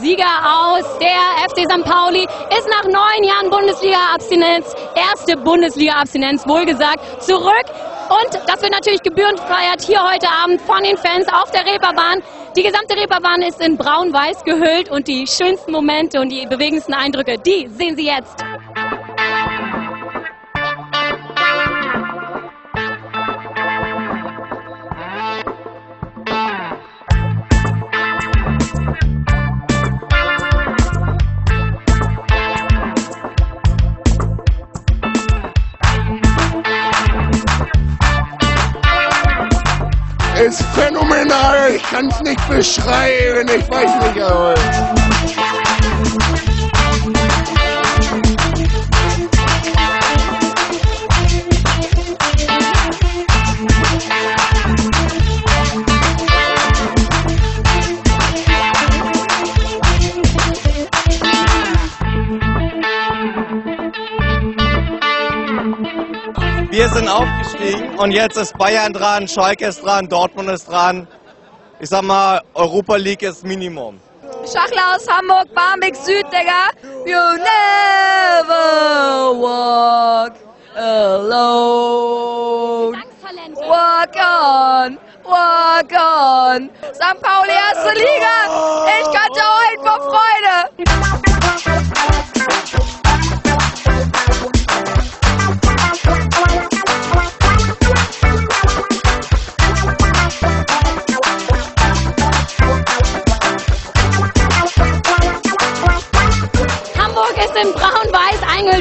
FC 0.00 1.64
St. 1.70 1.84
Pauli 1.84 2.22
ist 2.24 2.68
nach 2.68 2.84
neun 2.84 3.24
Jahren 3.24 3.50
Bundesliga-Abstinenz, 3.50 4.74
erste 4.94 5.36
Bundesliga-Abstinenz 5.36 6.46
wohlgesagt, 6.46 7.22
zurück. 7.22 7.66
Und 8.08 8.34
das 8.46 8.60
wird 8.62 8.72
natürlich 8.72 9.02
gebührend 9.02 9.40
feiert 9.40 9.82
hier 9.82 10.02
heute 10.02 10.28
Abend 10.28 10.60
von 10.62 10.82
den 10.82 10.96
Fans 10.96 11.26
auf 11.28 11.50
der 11.50 11.64
Reeperbahn. 11.66 12.22
Die 12.56 12.62
gesamte 12.62 12.96
Reeperbahn 12.96 13.42
ist 13.42 13.60
in 13.60 13.76
braun-weiß 13.76 14.44
gehüllt 14.44 14.90
und 14.90 15.08
die 15.08 15.26
schönsten 15.26 15.72
Momente 15.72 16.20
und 16.20 16.30
die 16.30 16.46
bewegendsten 16.46 16.94
Eindrücke, 16.94 17.38
die 17.38 17.68
sehen 17.68 17.96
Sie 17.96 18.06
jetzt. 18.06 18.44
Ist 40.40 40.62
phänomenal. 40.74 41.74
Ich 41.74 41.82
kann 41.82 42.08
es 42.08 42.20
nicht 42.22 42.48
beschreiben. 42.48 43.48
Ich 43.48 43.68
weiß 43.68 43.90
nicht, 43.96 44.22
aber. 44.22 44.54
Wir 66.72 66.88
sind 66.88 67.06
aufgestiegen 67.06 67.98
und 67.98 68.12
jetzt 68.12 68.38
ist 68.38 68.56
Bayern 68.56 68.94
dran, 68.94 69.28
Schalke 69.28 69.66
ist 69.66 69.84
dran, 69.84 70.08
Dortmund 70.08 70.48
ist 70.48 70.70
dran. 70.70 71.06
Ich 71.80 71.90
sag 71.90 72.00
mal, 72.00 72.40
Europa 72.54 72.96
League 72.96 73.20
ist 73.22 73.44
Minimum. 73.44 74.00
Schachler 74.50 74.96
aus 74.96 75.06
Hamburg, 75.06 75.54
Barmbek 75.54 75.94
Süd, 75.94 76.24
Digga. 76.32 76.70
You 77.04 77.36
never 77.36 78.64
walk 79.38 80.32
alone. 80.74 82.16
Walk 83.68 84.16
on, 84.16 84.98
walk 85.24 85.92
on. 85.92 86.70
St. 86.94 87.20
Pauli, 87.20 87.52
erste 87.52 87.92
Liga. 87.98 88.48
Ich 88.98 89.08
könnte 89.12 89.42
heulen 89.44 89.78
vor 89.84 90.00
Freude. 90.08 91.31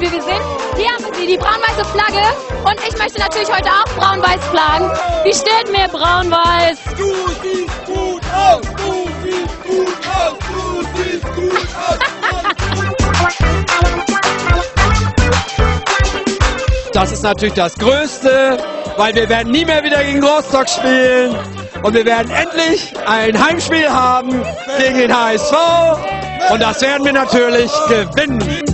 Eingehüllt, 0.00 0.12
wie 0.12 0.12
wir 0.12 0.22
sehen. 0.22 0.42
Hier 0.76 0.90
haben 0.90 1.14
Sie 1.14 1.26
die 1.26 1.36
braun-weiße 1.36 1.84
Flagge 1.84 2.26
und 2.64 2.76
ich 2.88 2.96
möchte 2.98 3.20
natürlich 3.20 3.48
heute 3.48 3.68
auch 3.68 3.84
braun-weiß 3.96 4.44
flaggen. 4.50 4.90
Wie 5.24 5.34
steht 5.34 5.70
mir 5.70 5.88
braun-weiß? 5.88 6.78
Du 6.96 7.12
siehst 7.42 7.86
gut 7.86 8.22
aus, 8.34 8.60
du 8.76 9.08
siehst 9.22 9.62
gut 9.64 9.88
aus, 10.16 10.34
du 10.48 11.02
siehst 11.02 11.34
gut 11.34 11.68
aus. 11.76 11.98
Das 16.92 17.12
ist 17.12 17.22
natürlich 17.22 17.54
das 17.54 17.74
Größte, 17.76 18.58
weil 18.96 19.14
wir 19.14 19.28
werden 19.28 19.52
nie 19.52 19.64
mehr 19.64 19.82
wieder 19.84 20.02
gegen 20.02 20.22
Rostock 20.24 20.68
spielen. 20.68 21.36
Und 21.82 21.94
wir 21.94 22.04
werden 22.04 22.30
endlich 22.30 22.92
ein 23.06 23.42
Heimspiel 23.42 23.88
haben 23.88 24.42
gegen 24.78 24.98
den 24.98 25.16
HSV. 25.16 25.54
Und 26.50 26.60
das 26.60 26.82
werden 26.82 27.04
wir 27.06 27.12
natürlich 27.12 27.70
gewinnen. 27.88 28.69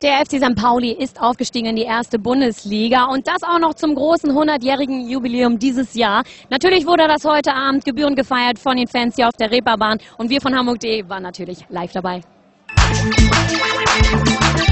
Der 0.00 0.24
FC 0.24 0.38
St. 0.38 0.54
Pauli 0.54 0.92
ist 0.92 1.20
aufgestiegen 1.20 1.66
in 1.66 1.76
die 1.76 1.82
erste 1.82 2.18
Bundesliga 2.18 3.04
und 3.06 3.26
das 3.26 3.42
auch 3.42 3.58
noch 3.58 3.74
zum 3.74 3.94
großen 3.94 4.30
100-jährigen 4.30 5.08
Jubiläum 5.08 5.58
dieses 5.58 5.94
Jahr. 5.94 6.22
Natürlich 6.48 6.86
wurde 6.86 7.06
das 7.06 7.24
heute 7.24 7.52
Abend 7.52 7.84
gebührend 7.84 8.16
gefeiert 8.16 8.58
von 8.58 8.76
den 8.76 8.86
Fans 8.86 9.16
hier 9.16 9.28
auf 9.28 9.34
der 9.38 9.50
Reeperbahn 9.50 9.98
und 10.16 10.30
wir 10.30 10.40
von 10.40 10.56
Hamburg.de 10.56 11.06
waren 11.08 11.24
natürlich 11.24 11.66
live 11.68 11.92
dabei. 11.92 12.22
Musik 13.02 14.67